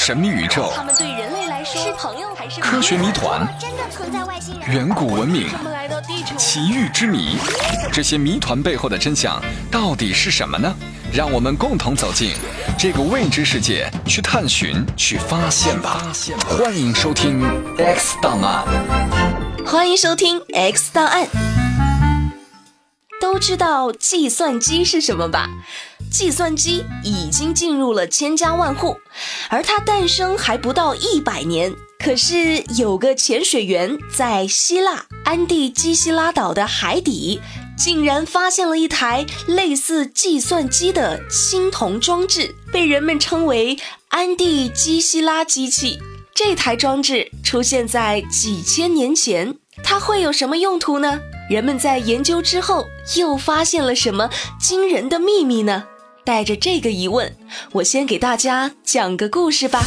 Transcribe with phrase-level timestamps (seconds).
[0.00, 4.70] 神秘宇宙、他们对人类来说是朋友还是科学谜团、真的存在外星人？
[4.70, 7.36] 远古文明、他们来到地球，奇遇之谜，
[7.92, 10.72] 这些谜团背后的真相到底是什么呢？
[11.12, 12.32] 让我们共同走进
[12.78, 16.00] 这个未知世界，去探寻、去发现吧！
[16.46, 17.42] 欢迎收听
[17.84, 18.64] 《X 档案》。
[19.66, 21.26] 欢迎收听 X 档案。
[23.20, 25.48] 都知道计算机是什么吧？
[26.08, 28.96] 计算机已经进入了千家万户，
[29.48, 31.74] 而它诞生还不到一百年。
[31.98, 37.40] 可是有个潜水员在希腊安第基希拉岛的海底，
[37.76, 43.76] 竟然发现了一台类似计算机的青铜装置，被人们称为
[44.08, 45.98] 安第基希拉机器。
[46.32, 51.18] 这台装置出现在几千年前，它会有什么用途呢？
[51.50, 55.84] 人们在研究之后又发现了什么惊人的秘密呢？
[56.28, 57.34] 带着这个疑问，
[57.72, 59.82] 我先给大家讲个故事吧。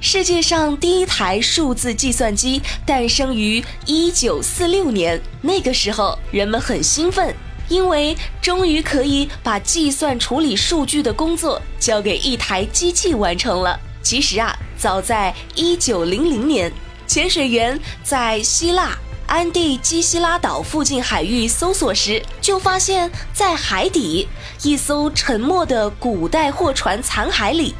[0.00, 7.34] 世界上第一台数字计算机诞生于一九四六年，那个时候人们很兴奋，
[7.68, 13.78] 因为终于可以把计算处理数据的工作交给一台机器完成了。
[14.02, 16.72] 其实啊，早在一九零零年，
[17.06, 18.96] 潜水员在希腊。
[19.26, 24.28] 安第基希拉岛附近海域搜索时，就发现，在海底
[24.62, 27.74] 一艘沉没的古代货船残骸里，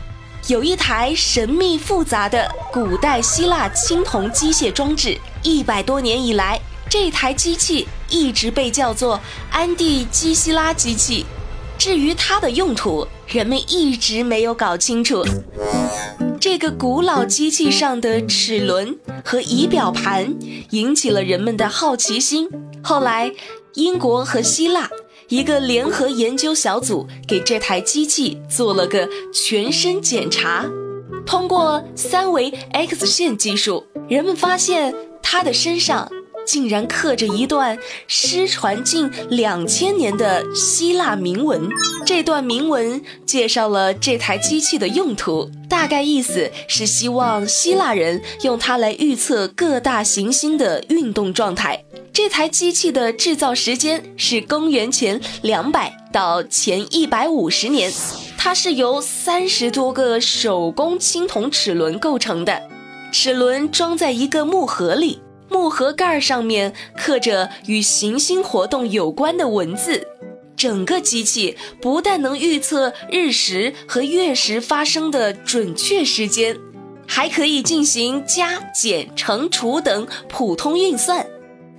[0.49, 5.19] 有一台神秘复杂的古代希腊青铜机械装置。
[5.43, 9.21] 一百多年以来，这台机器一直被叫做
[9.51, 11.25] 安第基希拉机器。
[11.77, 15.25] 至于它的用途，人们一直没有搞清楚。
[16.41, 20.37] 这个古老机器上的齿轮和仪表盘
[20.71, 22.49] 引起了人们的好奇心。
[22.83, 23.33] 后来，
[23.75, 24.91] 英国和希腊
[25.29, 30.67] 一个联合研究小组给这台机器做了个全身检查，
[31.25, 36.09] 通过三维 X 线技术，人们发现它的身上。
[36.47, 41.69] 竟然刻着一段失传近两千年的希腊铭文。
[42.05, 51.85] 这段铭文介绍了这台机器的用途，大概意思是希望希腊人用它来预测各大行星的运动状态。
[52.13, 57.93] 这台机器的制造时间是公元前两百到前一百五十年，
[58.39, 62.63] 它是由三十多个手工青铜齿轮构成的，
[63.11, 65.24] 齿轮装在一个木盒里。
[65.55, 70.05] 木盒盖上面刻着与行星活动有关的文字，
[70.57, 76.59] 整个机器不但能预测日食和月食发生的准确时间，
[77.07, 81.25] 还可以进行加减乘除等普通运算，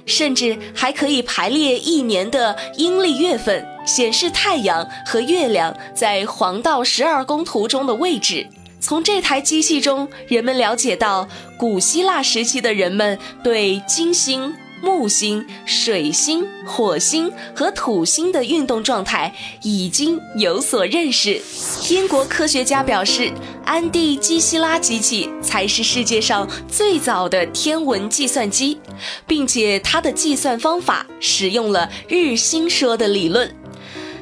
[0.05, 8.47] 甚至还可以排列一年的阴历月份，显示太阳和月亮在黄道十二宫图中的位置。
[8.85, 21.41] 从这台机器中，人们了解到，古希腊时期的人们对金星、木星、水星、火星和土星的运动状态已经有所认识。
[21.89, 23.33] 英国科学家表示，
[23.65, 28.79] 安第基希拉机器才是世界上最早的天文计算机，
[29.25, 33.51] 并且它的计算方法使用了日心说的理论。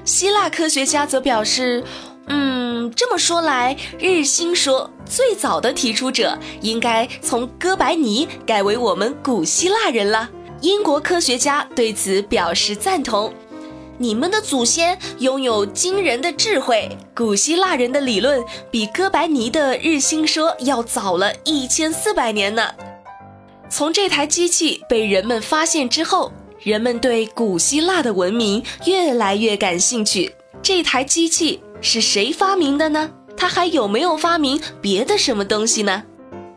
[0.05, 1.83] 希腊科学家则表示。
[2.25, 2.52] 嗯，
[2.91, 10.29] 这么说来，日心说最早的提出者应该从哥白尼改为我们古希腊人了。
[10.61, 13.33] 英国科学家对此表示赞同。
[13.97, 22.69] 你们的祖先拥有惊人的智慧，古希腊人的理论比哥白尼的日心说要早了一千四百年呢。
[23.69, 30.33] 从这台机器被人们发现之后，人们对古希腊的文明越来越感兴趣。
[30.61, 31.61] 这台机器。
[31.83, 33.11] 是谁发明的呢？
[33.35, 36.03] 他还有没有发明别的什么东西呢？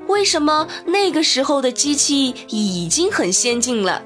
[0.07, 4.03] 为什么那个时候的机器已经很先进了，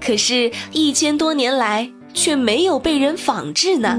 [0.00, 3.98] 可是，一千多年来却没有被人仿制呢？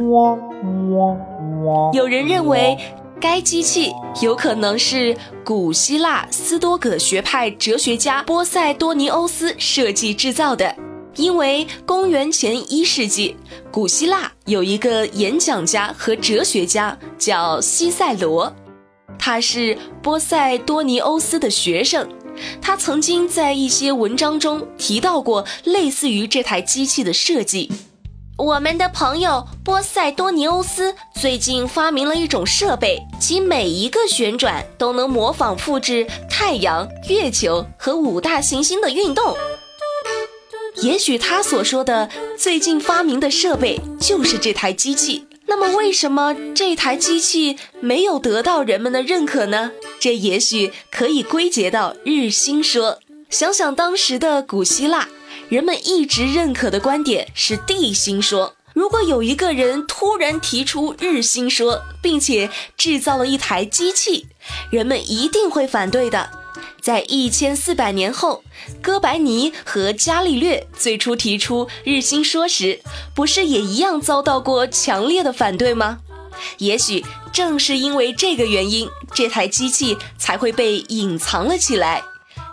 [1.93, 2.75] 有人认为，
[3.21, 3.91] 该机器
[4.23, 10.75] 有可能是古希腊斯多葛学派哲学家波塞多尼欧斯设计制造的。
[11.15, 13.35] 因为公元前一世纪，
[13.71, 18.53] 古希腊有一个演讲家和哲学家叫西塞罗，
[19.17, 22.07] 他是波塞多尼欧斯的学生，
[22.61, 27.71] 他曾经在一些文章中提到过类似于这台机器的设计。
[28.37, 39.33] 我们的朋友波塞多尼欧斯最近发明了一种设备，其每一个旋转都能模仿复制太阳、月球和五大行星的运动。
[40.81, 45.25] 也许他所说的最近发明的设备就是这台机器。
[45.47, 49.71] 那么，为什么这台机器没有得到人们的认可呢？
[49.99, 52.99] 这也许可以归结到日心说。
[53.29, 55.07] 想想当时的古希腊，
[55.47, 58.55] 人们一直认可的观点是地心说。
[58.73, 64.25] 如果有一个人突然提出日心说，并且制造了一台机器，
[64.71, 66.29] 人们一定会反对的。
[66.81, 68.43] 在一千四百年后，
[68.81, 72.81] 哥白尼和伽利略最初提出日心说时，
[73.13, 75.99] 不是也一样遭到过强烈的反对吗？
[76.57, 82.03] 也许正是因为这个原因，这台机器才会被隐藏了起来。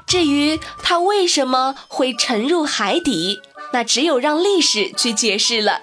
[0.07, 3.41] 至于它为什么会沉入海底，
[3.73, 5.81] 那只有让历史去解释了。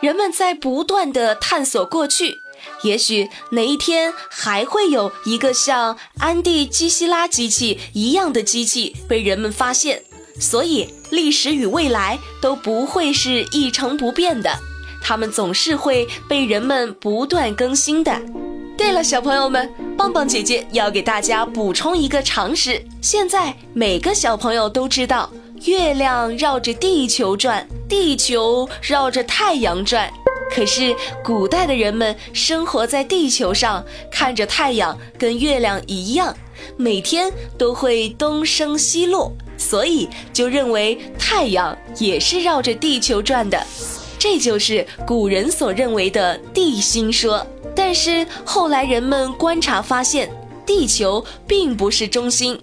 [0.00, 2.40] 人们在不断的探索过去，
[2.84, 10.02] 也许哪一天还会有一个像安蒂基希拉机器一样的机器被人们发现。
[10.38, 14.50] 所以，历史与未来都不会是一成不变的，
[15.02, 18.20] 它们总是会被人们不断更新的。
[18.76, 25.30] 对了，小朋友们，棒棒姐姐要给大家补充一个常识：现在每个小朋友都知道。
[25.66, 30.12] 月亮绕着地球转，地球绕着太阳转。
[30.54, 36.36] 可是古代的人们生活在地球上，看着太阳跟月亮一样，
[36.76, 43.60] 每天都会东升西落，所以就认为太阳也是绕着地球转的。
[44.16, 47.44] 这就是古人所认为的地心说。
[47.74, 50.30] 但是后来人们观察发现，
[50.64, 52.56] 地球并不是中心。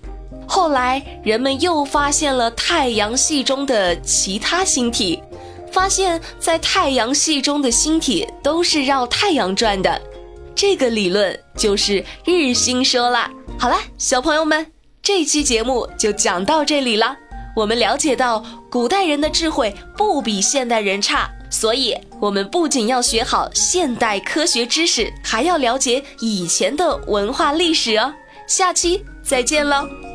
[0.48, 5.22] 后来，人们又发现了太阳系中的其他星体，
[5.72, 10.02] 发现，在太阳系中的星体都是绕太阳转的。
[10.54, 13.32] 这个理论就是日心说啦。
[13.58, 14.66] 好了，小朋友们，
[15.02, 17.16] 这期节目就讲到这里了。
[17.56, 28.14] 我们了解到，古代人的智慧不比现代人差，所以我们不仅要学好现代科学知识，还要了解以前的文化历史哦。
[28.48, 30.11] 下期再见喽。